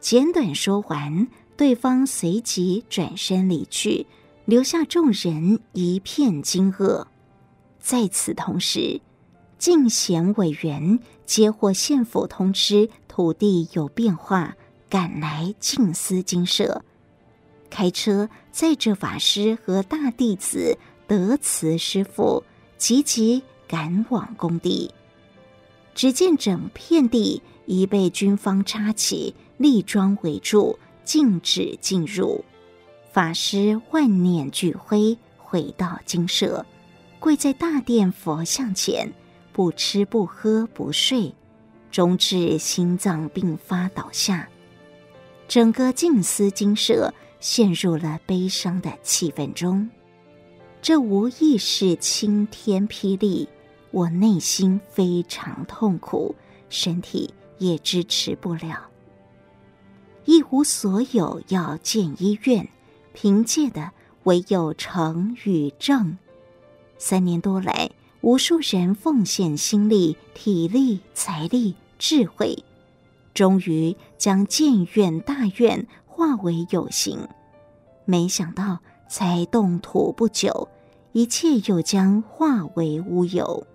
[0.00, 4.06] 简短说完，对方随即转身离去，
[4.46, 7.04] 留下众人一片惊愕。
[7.78, 9.02] 在此同时，
[9.58, 14.56] 进贤委员接获县府通知，土地有变化。
[14.90, 16.84] 赶来静思精舍，
[17.70, 20.76] 开车载着法师和大弟子
[21.06, 22.42] 德慈师父，
[22.76, 24.92] 急急赶往工地。
[25.94, 32.44] 只见整片地已被军方插起立桩围住，禁止进入。
[33.12, 36.66] 法师万念俱灰，回到精舍，
[37.20, 39.12] 跪在大殿佛像前，
[39.52, 41.32] 不吃不喝不睡，
[41.92, 44.48] 终至心脏病发倒下。
[45.50, 49.90] 整个静思精舍陷入了悲伤的气氛中，
[50.80, 53.48] 这无疑是晴天霹雳，
[53.90, 56.36] 我内心非常痛苦，
[56.68, 58.88] 身体也支持不了，
[60.24, 62.68] 一无所有要建医院，
[63.12, 63.90] 凭借的
[64.22, 66.16] 唯有诚与正。
[66.96, 72.56] 三年多来，无数人奉献心力、体力、财力、智慧。
[73.34, 77.28] 终于将建院大院化为有形，
[78.04, 80.68] 没想到才动土不久，
[81.12, 83.66] 一切又将化为乌有。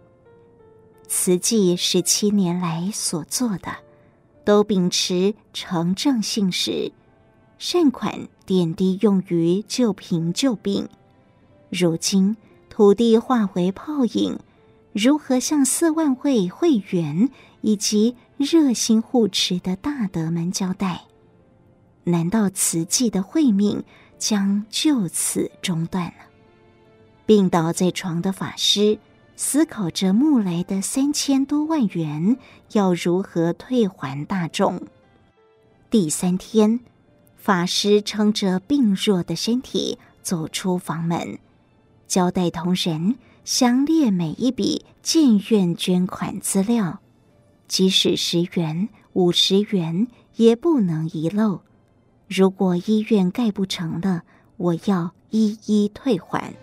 [1.07, 3.77] 慈济十七年来所做的，
[4.43, 6.91] 都秉持诚正信实，
[7.57, 10.89] 善款点滴用于救贫救病。
[11.69, 12.35] 如今
[12.69, 14.39] 土地化为泡影，
[14.93, 17.29] 如何向四万位会员
[17.61, 21.03] 以及热心护持的大德们交代？
[22.03, 23.83] 难道慈济的慧命
[24.17, 26.25] 将就此中断了？
[27.25, 28.99] 病倒在床的法师
[29.35, 32.37] 思考着募来的三千多万元
[32.73, 34.81] 要如何退还大众。
[35.89, 36.81] 第三天，
[37.37, 41.39] 法师撑着病弱的身体走出房门，
[42.05, 46.99] 交代同仁详列每一笔建院捐款资料。
[47.67, 51.61] 即使十元、五十元也不能遗漏。
[52.27, 54.23] 如果医院盖不成了，
[54.57, 56.53] 我要一一退还。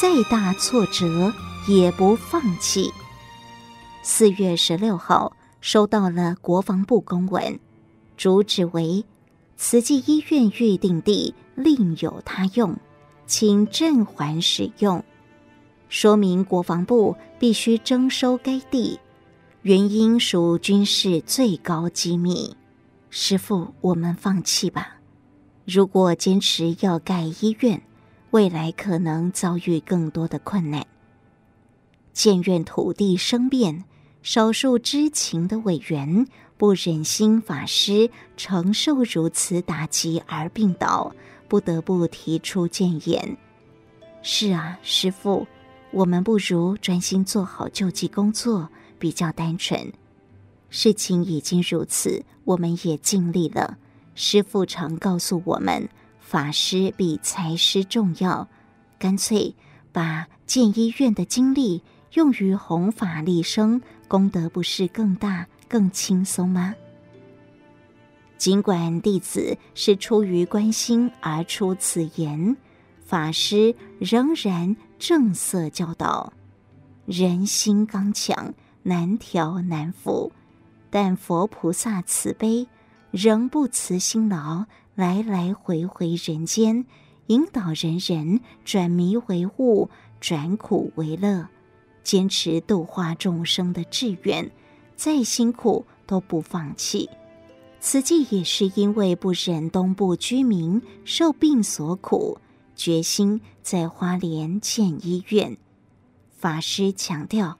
[0.00, 1.30] 再大挫折，
[1.68, 2.90] 也不放弃。
[4.02, 7.60] 四月十六号，收到了国防部公文，
[8.16, 9.04] 主旨为：
[9.56, 12.76] 慈济医院预定地另有他用，
[13.26, 15.04] 请暂缓使用。
[15.88, 18.98] 说明国防部必须征收该地，
[19.62, 22.56] 原因属军事最高机密。
[23.10, 24.96] 师父，我们放弃吧。
[25.66, 27.82] 如果坚持要盖医院，
[28.30, 30.86] 未来可能遭遇更多的困难。
[32.12, 33.84] 建院土地生变，
[34.22, 41.14] 少数知情的委员不忍心法师承受如此打击而病倒，
[41.48, 43.36] 不得不提出建言。
[44.22, 45.46] 是啊，师父，
[45.92, 48.68] 我们不如专心做好救济工作，
[48.98, 49.90] 比较单纯。
[50.68, 53.78] 事情已经如此，我们也尽力了。
[54.14, 55.88] 师父常告诉我们，
[56.20, 58.46] 法师比财师重要，
[58.98, 59.54] 干脆
[59.90, 61.82] 把建医院的精力。
[62.14, 66.74] 用于弘法利生，功德不是更大、更轻松吗？
[68.36, 72.56] 尽管弟子是出于关心而出此言，
[73.04, 76.32] 法师仍然正色教导：
[77.06, 80.32] 人心刚强，难调难服。
[80.88, 82.66] 但佛菩萨慈悲，
[83.12, 84.64] 仍不辞辛劳，
[84.96, 86.84] 来来回回人间，
[87.26, 91.46] 引导人人转迷为悟，转苦为乐。
[92.02, 94.50] 坚持度化众生的志愿，
[94.96, 97.08] 再辛苦都不放弃。
[97.80, 102.38] 慈济也是因为不忍东部居民受病所苦，
[102.76, 105.56] 决心在花莲建医院。
[106.36, 107.58] 法师强调，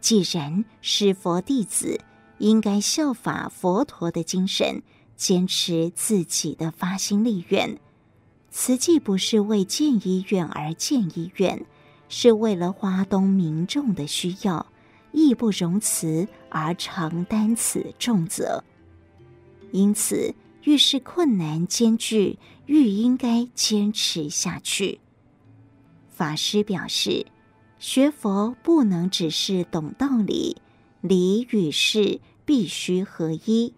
[0.00, 2.00] 既然是佛弟子，
[2.38, 4.82] 应该效法佛陀的精神，
[5.16, 7.78] 坚持自己的发心立愿。
[8.50, 11.64] 慈济不是为建医院而建医院。
[12.08, 14.66] 是为了花东民众的需要，
[15.12, 18.62] 义不容辞而承担此重责。
[19.72, 20.34] 因此，
[20.64, 25.00] 遇事困难艰巨，愈应该坚持下去。
[26.10, 27.26] 法师表示，
[27.78, 30.56] 学佛不能只是懂道理，
[31.02, 33.74] 理与事必须合一。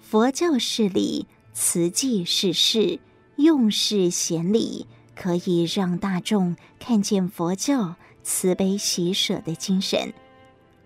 [0.00, 2.98] 佛教是理，慈济是事，
[3.36, 4.86] 用事显理，
[5.20, 10.14] 可以让大众看见佛教慈悲喜舍的精神。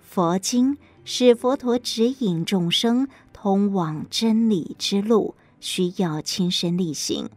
[0.00, 7.28] 佛经是佛陀指引众生通往真理之路，需要亲身力行。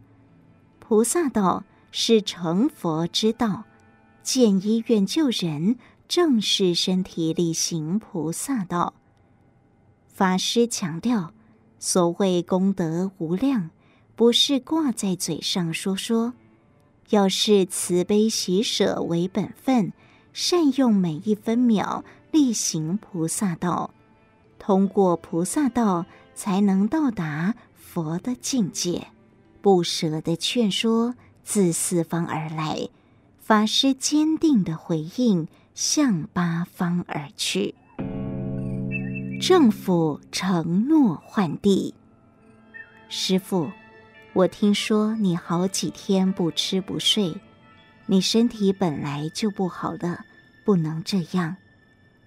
[0.78, 3.64] 菩萨道是成佛之道，
[4.22, 5.76] 建医院救人，
[6.08, 8.94] 正是身体力行菩萨道。
[10.06, 11.34] 法师强调，
[11.78, 13.70] 所谓功德无量，
[14.14, 16.32] 不是挂在嘴上说说，
[17.10, 19.92] 要视慈悲喜舍为本分，
[20.32, 22.04] 善用每一分秒。
[22.32, 23.94] 力行菩萨道，
[24.58, 26.04] 通过菩萨道
[26.34, 29.06] 才能到达佛的境界。
[29.62, 32.90] 不舍的劝说自四方而来，
[33.38, 37.74] 法师坚定的回应向八方而去。
[39.40, 41.94] 政府承诺换地，
[43.08, 43.70] 师父，
[44.36, 47.34] 我听说你好几天不吃不睡，
[48.04, 50.26] 你身体本来就不好了，
[50.62, 51.56] 不能这样。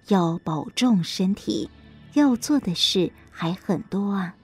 [0.08, 1.70] 要保重身体，
[2.14, 4.34] 要做的事还很多啊。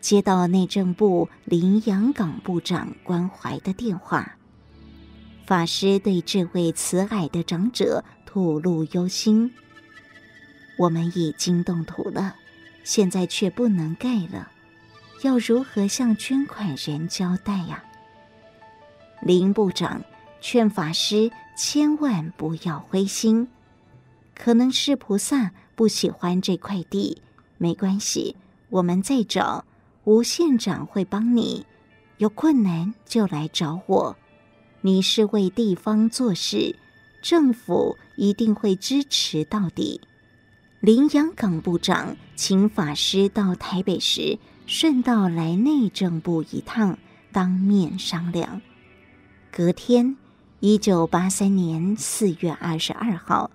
[0.00, 4.36] 接到内政部林洋港部长关怀的电话，
[5.44, 9.52] 法师对这位慈蔼的长者吐露忧心：
[10.78, 12.36] 我们已经动土了，
[12.84, 14.52] 现在却不能盖了，
[15.24, 17.82] 要如何向捐款人交代呀？
[19.22, 20.02] 林部长
[20.42, 23.48] 劝法师千万不要灰心。
[24.34, 27.22] 可能是菩萨不喜欢这块地，
[27.56, 28.36] 没关系，
[28.68, 29.64] 我们再找
[30.04, 31.64] 吴县长会帮你。
[32.18, 34.14] 有困难就来找我。
[34.82, 36.76] 你是为地方做事，
[37.22, 40.02] 政府一定会支持到底。
[40.80, 46.98] 林洋港部长请法师到台北时，顺道来内政部一趟，
[47.30, 48.62] 当面商量。
[49.52, 50.16] 隔天，
[50.60, 53.50] 一九八三年四月二十二号。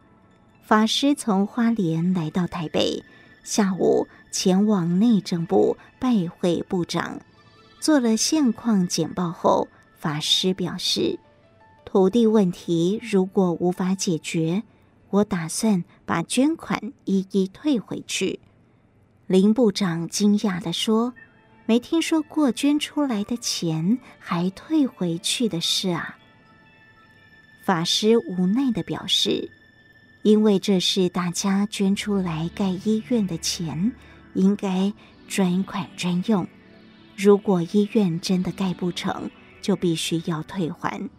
[0.62, 3.04] 法师从花莲来到台北，
[3.44, 7.20] 下午前往内政部拜会部长，
[7.80, 11.18] 做了现况简报后，法师表示，
[11.86, 14.62] 土地问题如果无法解决，
[15.10, 18.40] 我打算把捐款一一退回去。
[19.30, 21.14] 林部长惊讶地说
[21.68, 26.18] ：“没听说过捐出来的钱还退回去的事啊。”
[27.62, 29.48] 法师无奈地表示。
[30.24, 33.94] 因为这是大家捐出来盖医院的钱，
[34.34, 34.92] 应该
[35.30, 36.46] 专款专用。
[37.16, 39.30] 如果医院真的盖不成，
[39.62, 41.10] 就必须要退还。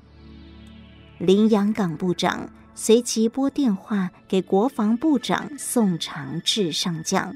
[1.17, 7.35] 林洋港部长随即拨电话给国防部长宋长志上将，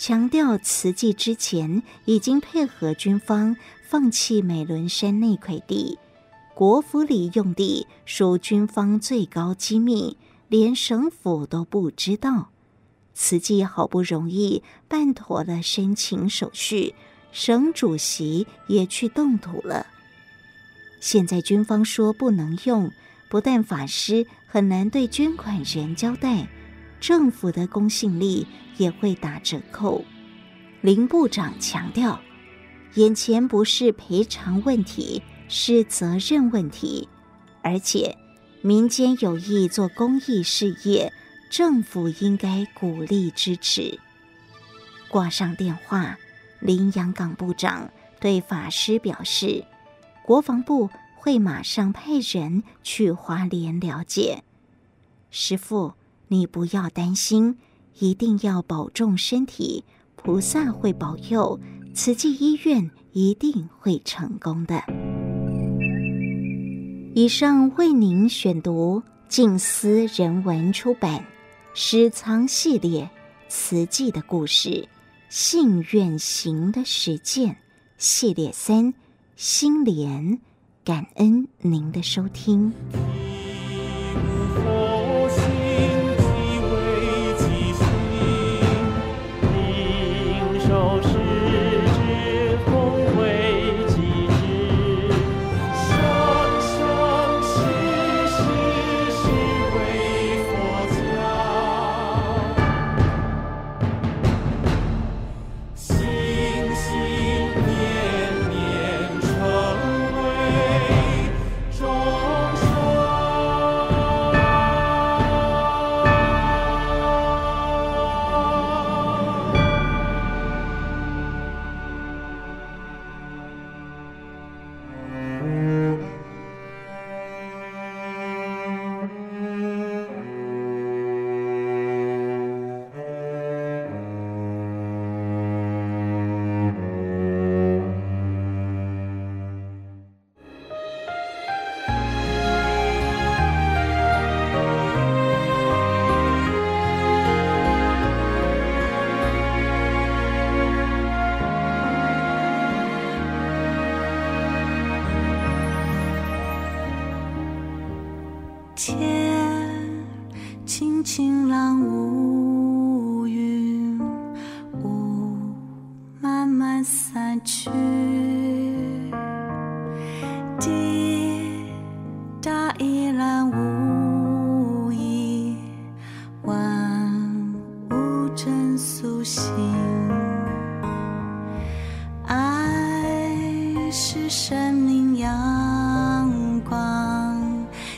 [0.00, 5.98] 强调慈济之前已经配合军方放弃美仑山那块地，
[6.54, 10.16] 国府里用地属军方最高机密。
[10.48, 12.48] 连省府都不知道，
[13.12, 16.94] 慈济好不容易办妥了申请手续，
[17.30, 19.86] 省主席也去动土了。
[20.98, 22.90] 现在军方说不能用，
[23.28, 26.48] 不但法师很难对捐款人交代，
[26.98, 28.46] 政府的公信力
[28.80, 30.02] 也会打折扣。
[30.80, 32.18] 林部长强调，
[32.94, 37.08] 眼前不是赔偿问题，是责任问题，
[37.62, 38.16] 而且。
[38.62, 41.10] 民间有意做公益事业，
[41.50, 43.98] 政府应该鼓励支持。
[45.08, 46.18] 挂上电话，
[46.60, 49.64] 林洋港部长对法师表示，
[50.22, 54.44] 国防部会马上派人去花莲了解。
[55.30, 55.94] 师傅，
[56.28, 57.56] 你不要担心，
[58.00, 59.84] 一定要保重身体，
[60.16, 61.60] 菩萨会保佑，
[61.94, 64.82] 慈济医院一定会成功的。
[67.14, 71.18] 以上为您选读静思人文出版
[71.74, 73.04] 《史藏系列》
[73.48, 74.88] 慈济的故事，
[75.28, 77.54] 信愿行的实践
[77.98, 78.94] 系列三，
[79.36, 80.40] 心莲，
[80.82, 82.72] 感恩您的收听。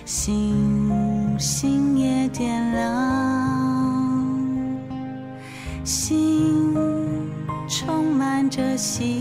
[0.04, 3.42] 星星也点亮。
[5.84, 6.74] 心
[7.68, 9.11] 充满着希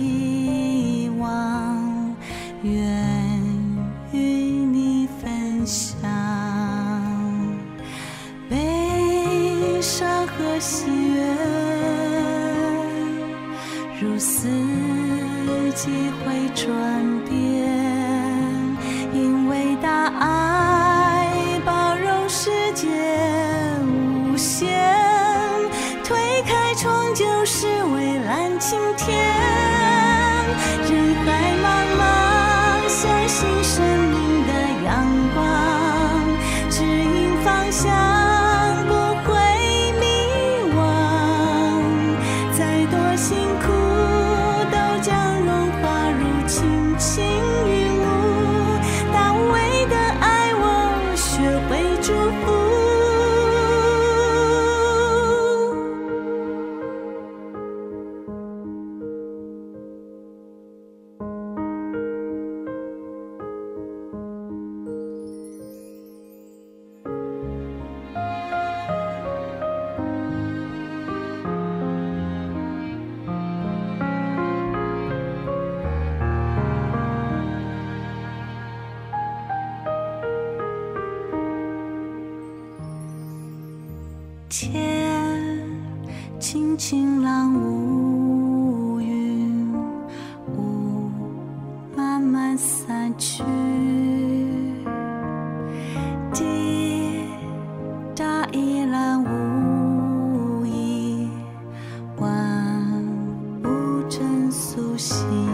[105.01, 105.50] 心。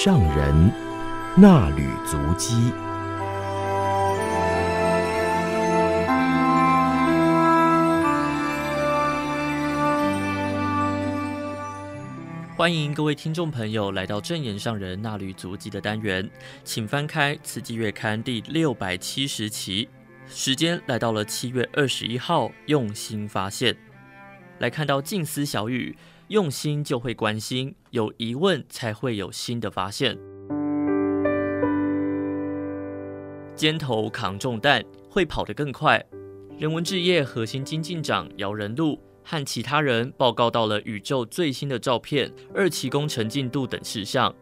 [0.00, 0.72] 上人
[1.36, 2.54] 那履足迹。
[12.56, 16.30] 欢迎各位听众朋友来到正言上人那履足迹的单元，
[16.62, 19.88] 请翻开《慈济月刊》第六百七十期，
[20.28, 23.76] 时间来到了七月二十一号，用心发现，
[24.60, 30.16] 来看到静思小雨，用心就会关心，有疑问才会有新的发现。
[33.54, 36.04] 肩头扛重担，会跑得更快。
[36.58, 38.98] 人文置业核心经进长姚人禄。
[39.30, 44.34] 和其他人报告到了宇宙最新的照片、二期工程进度等事项。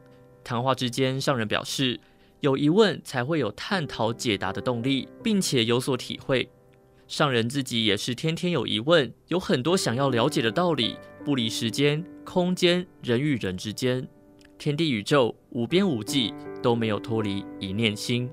[0.45, 1.99] 谈话之间，上人表示，
[2.39, 6.49] 有疑问才会有探讨解答的动力，并且有所体会。
[7.09, 14.09] 上人自己也是天天有疑问，有很多想要了解的道理，不离时间、空间、人与人之间，
[14.59, 18.29] 天地宇宙无边无际，都没有脱离一念心。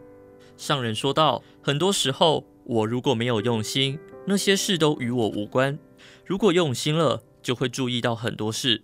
[0.57, 5.77] 上人说道：很多时候，我如果没有用心，那些事都与我无关。
[6.25, 8.81] 如果用心了，就会注意到很多事，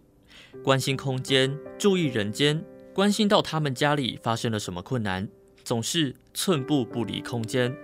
[0.64, 2.64] 关心空间，注意人间，
[2.94, 5.28] 关心到他们家里发生了什么困难，
[5.64, 7.76] 总是寸步不离空间。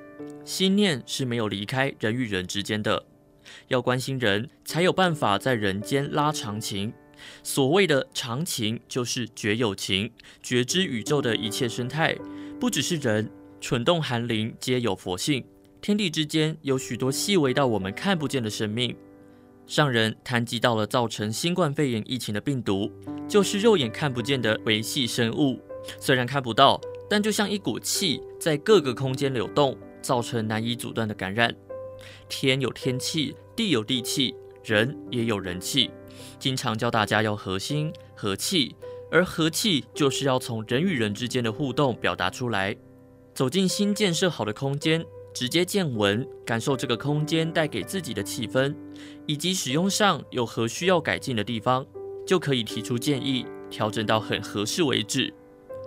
[0.46, 3.04] 心念是没有离开人与人之间的，
[3.70, 6.93] 要关心人，才有办法在人间拉长情。
[7.41, 10.12] 所谓的长情，就是觉有情，
[10.43, 12.16] 觉知宇宙的一切生态，
[12.60, 15.43] 不只是人，蠢动寒灵皆有佛性，
[15.82, 18.96] 天地之间有许多细微到我们看不见的生命。
[19.66, 22.91] 上人谈及到了造成新冠肺炎疫情的病毒，
[23.28, 25.60] 就是肉眼看不见的维系生物。
[26.00, 26.80] 虽然看不到，
[27.10, 29.76] 但就像一股气在各个空间流动，
[30.06, 31.56] 造成难以阻断的感染。
[32.30, 35.89] 天有天气，地有地气，人也有人气。
[36.38, 38.76] 经常教大家要合心合气，
[39.10, 42.76] 而和气就是要从人与人之间的互动表达出来。
[43.34, 45.03] 走进新建设好的空间。
[45.34, 48.74] 直接见闻，感受这个空间带给自己的气氛，
[49.26, 51.86] 以及使用上有何需要改进的地方，
[52.26, 55.34] 就可以提出建议，调整到很合适为止。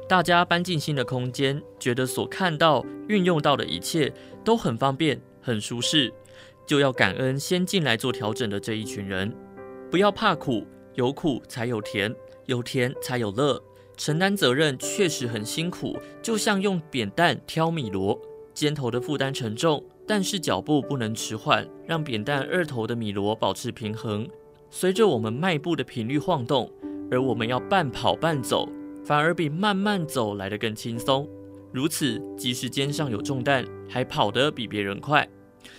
[0.08, 4.10] 大家搬进新的空间，觉得所看到、运用到的一切
[4.42, 6.10] 都很方便、很舒适，
[6.64, 9.30] 就要感恩先进来做调整的这一群人。
[9.90, 12.14] 不要怕苦，有苦才有甜，
[12.46, 13.62] 有甜才有乐。
[13.98, 18.18] 承担责任确实很辛苦，就像用扁担挑米箩。
[18.54, 24.26] 肩头的负担沉重，但是脚步不能迟缓，让扁担二头的米箩保持平衡。
[24.70, 26.72] 随着我们迈步的频率晃动，
[27.10, 28.68] 而我们要半跑半走，
[29.08, 31.26] 反而比慢慢走来得更轻松。
[31.72, 35.26] 如此，即使肩上有重担，还跑得比别人快。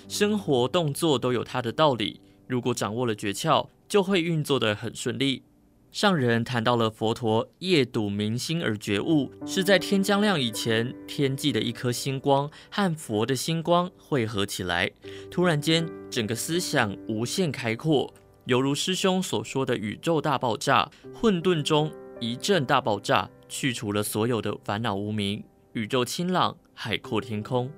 [0.08, 5.44] 生活动作都有它的道理，如果掌握了诀窍，就会运作得很顺利。
[5.92, 14.90] 上人谈到了佛陀夜睹明星而觉悟，是在天将亮以前，天际的一颗星光和佛的星光汇合起来，
[15.30, 18.12] 突然间整个思想无限开阔，
[18.46, 25.42] 犹如师兄所说的宇宙大爆炸，混沌中一阵大爆炸，去除了所有的烦恼无明，
[25.72, 27.72] 宇宙清朗，海阔天空。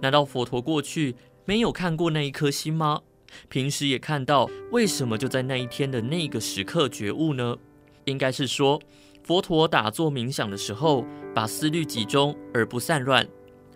[0.00, 3.02] 难道佛陀过去没有看过那一颗星吗？
[3.48, 7.56] 平时也看到，为什么就在那一天的那个时刻觉悟呢？
[8.04, 8.80] 应该是说，
[9.22, 13.24] 佛陀打坐冥想的时候，把思虑集中而不散乱，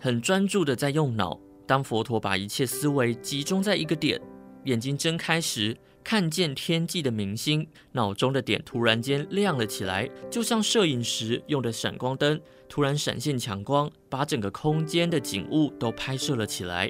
[0.01, 1.39] 很专注的在用脑。
[1.65, 4.19] 当佛陀把一切思维集中在一个点，
[4.65, 5.77] 眼睛睁开时，
[6.09, 12.39] 看见天际的明星，脑中的点突然间亮了起来，就像摄影时用的闪光灯，
[12.69, 16.89] 突然闪现强光，把整个空间的景物都拍摄了起来。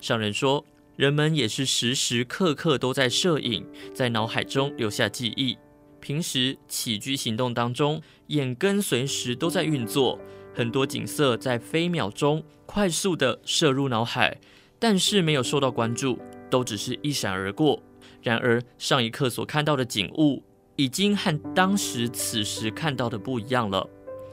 [0.00, 0.66] 上人说。
[0.96, 3.64] 人们也是时时刻刻都在摄影，
[3.94, 5.56] 在脑海中留下记忆。
[6.00, 10.18] 平时起居行动当中，眼根随时都在运作，
[10.52, 14.38] 很多景色在飞秒中快速的射入脑海，
[14.78, 16.18] 但是没有受到关注，
[16.50, 17.82] 都只是一闪而过。
[18.22, 20.42] 然而上一刻所看到的景物，
[20.76, 23.86] 已经和当时此时看到的不一样了。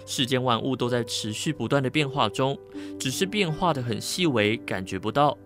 [0.05, 2.57] 世间万物都在持续不断的变化中，
[2.99, 5.37] 只是变化得很细微，感觉不到。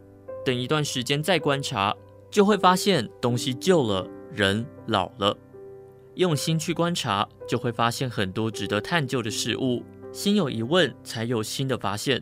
[0.45, 1.95] 等一段时间再观察，
[2.29, 5.35] 就会发现东西旧了，人老了。
[6.15, 9.83] 用心去观察，就会发现很多值得探究的事物。
[10.11, 12.21] 心有疑问，才有新的发现。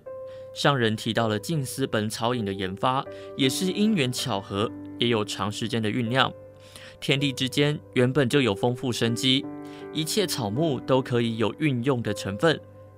[0.53, 3.05] 上人提到了静思本草饮的研发，
[3.36, 4.72] 也是因缘巧合，
[5.02, 6.32] 也有长时间的酝酿。
[7.02, 9.43] 天地之间原本就有丰富生机，
[9.91, 12.58] 一切草木都可以有运用的成分，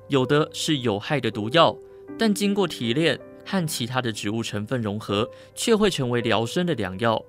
[0.09, 1.75] 有的是有害的毒药，
[2.19, 3.19] 但经过提炼。
[3.45, 7.21] 和其他的植物成分融合，却会成为疗身的良药。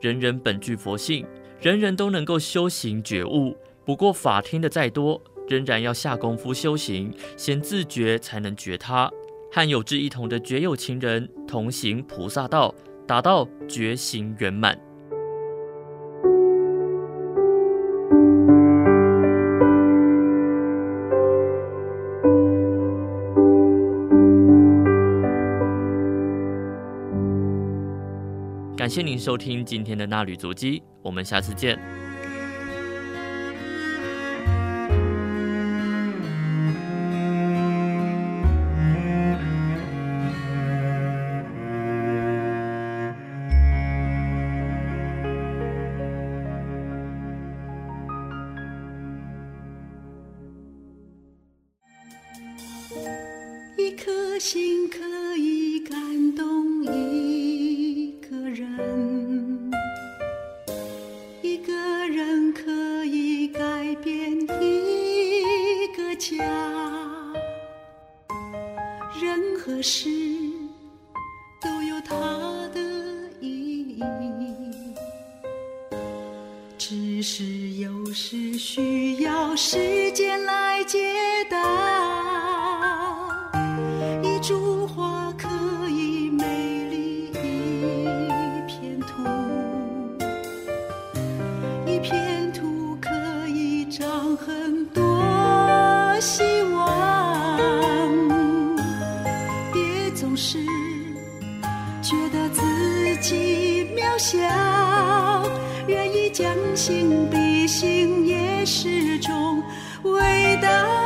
[0.00, 1.24] 人人本具佛性，
[1.60, 9.08] 人人都能够修行觉悟，不过法听的再多，仍然要下功夫修行，先自觉才能觉他。
[9.52, 12.74] 和有志一同的觉有情人同行菩萨道，
[13.06, 14.76] 达到觉醒圆满。
[28.76, 32.05] 感谢您收听今天的衲履足迹，我们下次见。
[110.02, 111.05] 伟大。